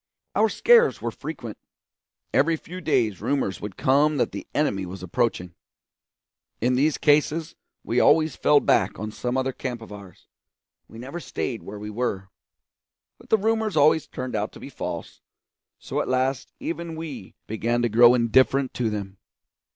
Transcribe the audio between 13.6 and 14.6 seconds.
always turned out to